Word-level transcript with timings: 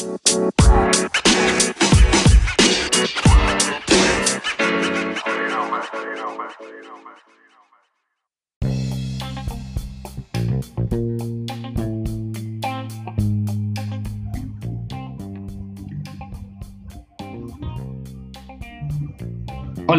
Hola, 0.00 0.06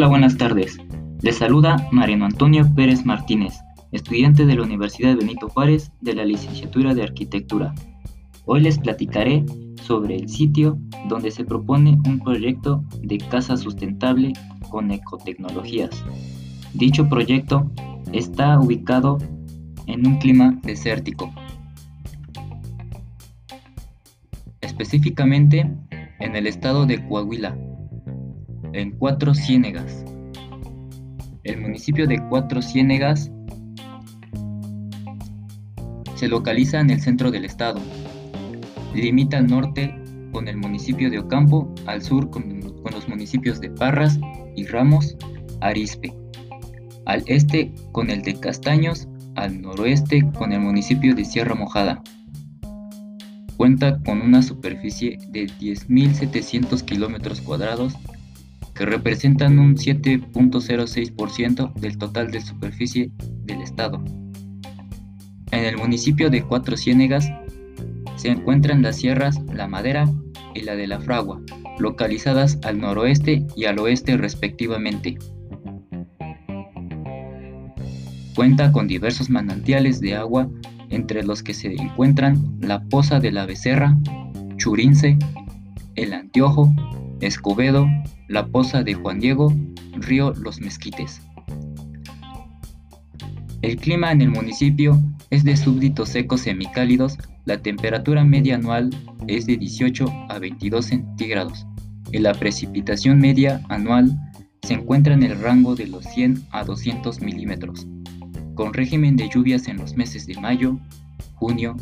buenas 0.08 0.36
tardes. 0.38 0.78
Les 1.22 1.38
saluda 1.38 1.88
Mariano 1.92 2.26
Antonio 2.26 2.68
Pérez 2.76 3.06
Martínez, 3.06 3.54
estudiante 3.92 4.48
de 4.48 4.56
la 4.56 4.64
Universidad 4.64 5.16
Benito 5.16 5.48
Juárez 5.48 5.92
de 6.02 6.16
la 6.16 6.26
licenciatura 6.26 6.96
de 6.96 7.04
Arquitectura. 7.04 7.76
Hoy 8.46 8.62
les 8.62 8.80
platicaré 8.80 9.46
sobre 9.92 10.16
el 10.16 10.30
sitio 10.30 10.80
donde 11.10 11.32
se 11.32 11.44
propone 11.44 12.00
un 12.06 12.22
proyecto 12.22 12.82
de 13.02 13.18
casa 13.18 13.58
sustentable 13.58 14.32
con 14.70 14.90
ecotecnologías. 14.90 15.90
Dicho 16.74 17.10
proyecto 17.10 17.70
está 18.14 18.58
ubicado 18.58 19.18
en 19.88 20.08
un 20.08 20.18
clima 20.20 20.58
desértico, 20.64 21.30
específicamente 24.62 25.70
en 26.22 26.36
el 26.38 26.48
estado 26.48 26.86
de 26.86 27.06
Coahuila, 27.06 27.58
en 28.72 28.92
Cuatro 28.92 29.34
Ciénegas. 29.34 30.06
El 31.44 31.60
municipio 31.60 32.08
de 32.08 32.18
Cuatro 32.30 32.62
Ciénegas 32.62 33.30
se 36.16 36.30
localiza 36.30 36.80
en 36.80 36.92
el 36.92 37.02
centro 37.02 37.30
del 37.30 37.44
estado. 37.44 37.82
Limita 38.94 39.38
al 39.38 39.48
norte 39.48 39.96
con 40.32 40.48
el 40.48 40.58
municipio 40.58 41.10
de 41.10 41.20
Ocampo, 41.20 41.74
al 41.86 42.02
sur 42.02 42.30
con, 42.30 42.60
los 42.92 43.08
municipios 43.08 43.62
de 43.62 43.70
Parras 43.70 44.20
y 44.56 44.66
Ramos, 44.66 45.16
Arispe, 45.62 46.14
al 47.06 47.24
este 47.28 47.74
con 47.94 48.10
el 48.10 48.22
de 48.22 48.40
Castaños, 48.40 49.08
al 49.36 49.62
noroeste 49.62 50.30
con 50.38 50.52
el 50.52 50.60
municipio 50.60 51.16
de 51.16 51.24
Sierra 51.24 51.56
Mojada. 51.56 52.02
Cuenta 53.56 54.00
con 54.04 54.22
una 54.22 54.42
superficie 54.42 55.20
de 55.30 55.46
10.700 55.48 56.84
kilómetros 56.84 57.40
cuadrados 57.42 57.94
que 58.74 58.86
representan 58.86 59.60
un 59.60 59.76
7.06% 59.76 61.74
del 61.76 61.98
total 61.98 62.32
de 62.32 62.42
superficie 62.42 63.12
del 63.46 63.62
estado. 63.62 64.04
En 65.52 65.66
el 65.66 65.78
municipio 65.78 66.30
de 66.30 66.42
Cuatro 66.44 66.76
Ciénegas 66.78 67.30
se 68.22 68.28
encuentran 68.28 68.84
las 68.84 68.98
sierras 68.98 69.42
La 69.52 69.68
Madera 69.68 70.08
y 70.54 70.62
la 70.62 70.76
de 70.76 70.86
la 70.86 71.02
Fragua, 71.02 71.42
localizadas 71.80 72.60
al 72.64 72.80
noroeste 72.80 73.48
y 73.56 73.66
al 73.66 73.80
oeste 73.80 74.16
respectivamente. 74.16 75.18
Cuenta 78.36 78.72
con 78.72 78.88
diversos 78.88 79.32
manantiales 79.32 80.00
de 80.02 80.16
agua 80.16 80.48
entre 80.92 81.24
los 81.24 81.42
que 81.42 81.56
se 81.56 81.74
encuentran 81.74 82.60
la 82.60 82.84
Poza 82.84 83.20
de 83.20 83.32
la 83.32 83.48
Becerra, 83.48 83.98
Churince, 84.58 85.18
El 85.96 86.14
Antiojo, 86.14 86.72
Escobedo, 87.22 87.88
la 88.28 88.46
Poza 88.46 88.84
de 88.84 88.94
Juan 88.94 89.20
Diego, 89.20 89.52
Río 89.94 90.32
Los 90.36 90.62
Mezquites. 90.62 91.24
El 93.62 93.78
clima 93.78 94.12
en 94.12 94.22
el 94.22 94.30
municipio 94.30 95.00
es 95.30 95.44
de 95.44 95.56
súbditos 95.56 96.10
secos 96.10 96.42
semicálidos, 96.42 97.18
la 97.46 97.62
temperatura 97.62 98.24
media 98.24 98.56
anual 98.56 98.90
es 99.28 99.46
de 99.46 99.56
18 99.56 100.12
a 100.30 100.40
22 100.40 100.86
centígrados 100.86 101.68
y 102.12 102.18
la 102.18 102.34
precipitación 102.34 103.20
media 103.20 103.62
anual 103.70 104.18
se 104.64 104.74
encuentra 104.74 105.14
en 105.14 105.22
el 105.22 105.40
rango 105.40 105.76
de 105.76 105.86
los 105.86 106.06
100 106.06 106.44
a 106.52 106.64
200 106.64 107.22
milímetros, 107.22 107.88
con 108.56 108.74
régimen 108.74 109.16
de 109.16 109.30
lluvias 109.30 109.68
en 109.68 109.78
los 109.78 109.96
meses 109.96 110.26
de 110.26 110.40
mayo, 110.40 110.80
junio, 111.36 111.76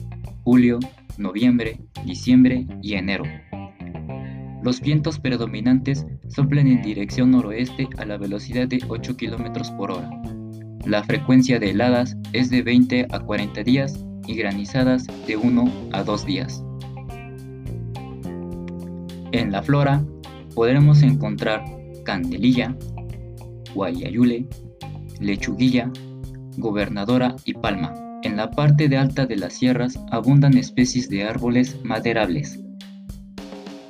julio, 0.43 0.79
noviembre, 1.17 1.79
diciembre 2.05 2.67
y 2.81 2.95
enero. 2.95 3.23
Los 4.63 4.81
vientos 4.81 5.17
predominantes 5.17 6.05
soplan 6.27 6.67
en 6.67 6.81
dirección 6.81 7.31
noroeste 7.31 7.87
a 7.97 8.05
la 8.05 8.17
velocidad 8.17 8.67
de 8.67 8.83
8 8.89 9.15
km 9.15 9.77
por 9.77 9.91
hora. 9.91 10.09
La 10.89 11.03
frecuencia 11.03 11.59
de 11.59 11.69
heladas 11.69 12.17
es 12.33 12.49
de 12.49 12.63
20 12.63 13.05
a 13.11 13.19
40 13.19 13.61
días 13.61 14.03
y 14.25 14.33
granizadas 14.33 15.05
de 15.27 15.37
1 15.37 15.71
a 15.91 16.01
2 16.01 16.25
días. 16.25 16.63
En 19.31 19.51
la 19.51 19.61
flora 19.61 20.03
podremos 20.55 21.03
encontrar 21.03 21.63
candelilla, 22.05 22.75
guayayule, 23.75 24.47
lechuguilla, 25.19 25.91
gobernadora 26.57 27.35
y 27.45 27.53
palma. 27.53 27.93
En 28.23 28.35
la 28.35 28.49
parte 28.49 28.89
de 28.89 28.97
alta 28.97 29.27
de 29.27 29.35
las 29.35 29.53
sierras 29.53 29.99
abundan 30.09 30.57
especies 30.57 31.07
de 31.07 31.23
árboles 31.23 31.77
maderables. 31.83 32.59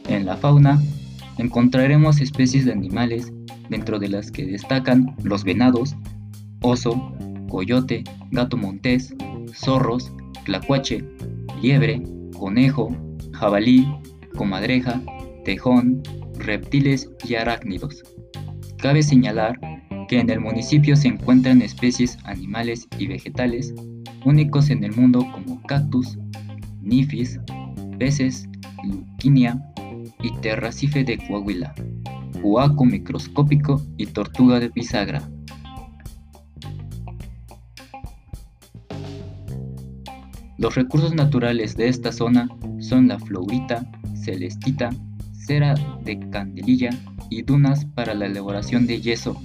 En 0.10 0.26
la 0.26 0.36
fauna 0.36 0.84
encontraremos 1.38 2.20
especies 2.20 2.66
de 2.66 2.74
animales, 2.74 3.31
dentro 3.70 4.00
de 4.00 4.10
las 4.10 4.31
que 4.31 4.46
destacan 4.46 5.16
los 5.24 5.46
venados, 5.46 5.96
oso, 6.62 7.14
coyote, 7.50 8.03
gato 8.31 8.58
montés, 8.58 9.14
zorros, 9.53 10.12
tlacuache, 10.46 11.03
liebre, 11.62 12.02
conejo, 12.38 12.96
jabalí, 13.34 13.88
comadreja, 14.36 15.02
tejón, 15.46 16.02
reptiles 16.38 17.09
y 17.28 17.36
arácnidos. 17.36 18.03
Cabe 18.78 19.03
señalar 19.03 19.59
que 20.08 20.19
en 20.19 20.30
el 20.30 20.40
municipio 20.40 20.96
se 20.96 21.09
encuentran 21.09 21.62
especies 21.62 22.18
animales 22.25 22.88
y 22.98 23.08
vegetales 23.08 23.74
únicos 24.25 24.69
en 24.69 24.84
el 24.84 24.94
mundo 24.94 25.25
como 25.31 25.62
cactus, 25.64 26.18
nifis, 26.81 27.40
peces, 28.00 28.50
luquinia 28.84 29.62
y 30.22 30.31
terracife 30.42 31.03
de 31.03 31.18
Coahuila, 31.18 31.74
huaco 32.42 32.86
microscópico 32.86 33.81
y 33.98 34.08
tortuga 34.08 34.59
de 34.59 34.69
bisagra. 34.69 35.22
Los 40.59 40.75
recursos 40.75 41.16
naturales 41.16 41.78
de 41.78 41.88
esta 41.88 42.12
zona 42.12 42.50
son 42.80 43.08
la 43.08 43.18
florita, 43.18 43.90
celestita, 44.14 44.90
cera 45.31 45.74
de 46.03 46.20
candelilla 46.31 46.90
y 47.30 47.44
dunas 47.44 47.86
para 47.86 48.14
la 48.14 48.25
elaboración 48.25 48.86
de 48.86 49.00
yeso. 49.00 49.42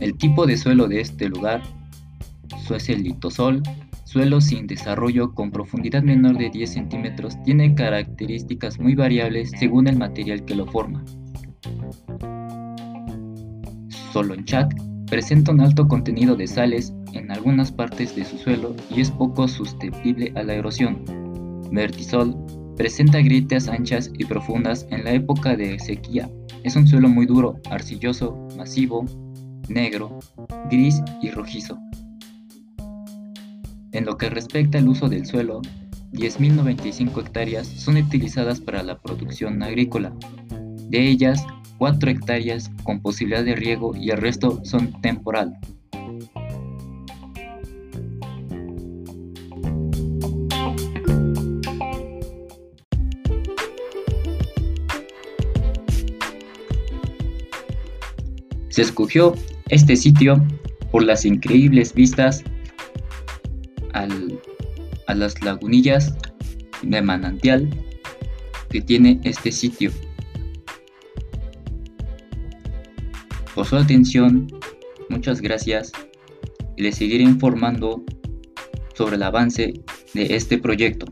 El 0.00 0.18
tipo 0.18 0.46
de 0.46 0.56
suelo 0.56 0.88
de 0.88 1.00
este 1.00 1.28
lugar 1.28 1.62
es 2.74 2.88
el 2.88 3.04
litosol, 3.04 3.62
suelo 4.04 4.40
sin 4.40 4.66
desarrollo 4.66 5.32
con 5.32 5.52
profundidad 5.52 6.02
menor 6.02 6.38
de 6.38 6.50
10 6.50 6.72
centímetros, 6.72 7.40
tiene 7.44 7.76
características 7.76 8.80
muy 8.80 8.96
variables 8.96 9.52
según 9.58 9.86
el 9.86 9.96
material 9.96 10.44
que 10.44 10.56
lo 10.56 10.66
forma. 10.66 11.04
Solonchak 14.12 14.74
presenta 15.06 15.52
un 15.52 15.60
alto 15.60 15.86
contenido 15.86 16.34
de 16.34 16.48
sales 16.48 16.92
en 17.12 17.30
algunas 17.30 17.72
partes 17.72 18.14
de 18.14 18.24
su 18.24 18.38
suelo 18.38 18.74
y 18.90 19.00
es 19.00 19.10
poco 19.10 19.48
susceptible 19.48 20.32
a 20.36 20.42
la 20.42 20.54
erosión. 20.54 21.04
Vertisol 21.70 22.36
presenta 22.76 23.18
grietas 23.18 23.68
anchas 23.68 24.10
y 24.16 24.24
profundas 24.24 24.86
en 24.90 25.04
la 25.04 25.12
época 25.12 25.56
de 25.56 25.78
sequía. 25.78 26.30
Es 26.62 26.76
un 26.76 26.86
suelo 26.86 27.08
muy 27.08 27.26
duro, 27.26 27.60
arcilloso, 27.70 28.38
masivo, 28.56 29.04
negro, 29.68 30.18
gris 30.70 31.02
y 31.22 31.30
rojizo. 31.30 31.78
En 33.92 34.04
lo 34.04 34.16
que 34.16 34.30
respecta 34.30 34.78
al 34.78 34.88
uso 34.88 35.08
del 35.08 35.26
suelo, 35.26 35.60
10.095 36.12 37.20
hectáreas 37.20 37.66
son 37.66 37.96
utilizadas 37.96 38.60
para 38.60 38.82
la 38.82 38.98
producción 38.98 39.62
agrícola. 39.62 40.12
De 40.88 41.08
ellas, 41.08 41.44
4 41.78 42.10
hectáreas 42.10 42.70
con 42.82 43.00
posibilidad 43.00 43.44
de 43.44 43.54
riego 43.54 43.94
y 43.96 44.10
el 44.10 44.18
resto 44.18 44.60
son 44.64 45.00
temporal. 45.00 45.58
Se 58.78 58.82
escogió 58.82 59.34
este 59.70 59.96
sitio 59.96 60.40
por 60.92 61.02
las 61.02 61.24
increíbles 61.24 61.92
vistas 61.92 62.44
a 63.92 65.14
las 65.14 65.42
lagunillas 65.42 66.14
de 66.82 67.02
manantial 67.02 67.68
que 68.70 68.80
tiene 68.80 69.18
este 69.24 69.50
sitio. 69.50 69.90
Por 73.52 73.66
su 73.66 73.74
atención, 73.74 74.46
muchas 75.08 75.40
gracias 75.40 75.90
y 76.76 76.82
les 76.84 76.94
seguiré 76.94 77.24
informando 77.24 78.04
sobre 78.94 79.16
el 79.16 79.24
avance 79.24 79.74
de 80.14 80.36
este 80.36 80.56
proyecto. 80.56 81.06